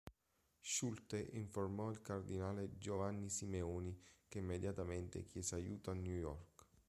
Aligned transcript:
Schulte 0.61 1.19
informò 1.33 1.91
il 1.91 2.01
cardinale 2.01 2.75
Giovanni 2.79 3.29
Simeoni 3.29 3.95
che 4.27 4.39
immediatamente 4.39 5.21
chiese 5.21 5.53
aiuto 5.53 5.91
a 5.91 5.93
New 5.93 6.15
York. 6.17 6.65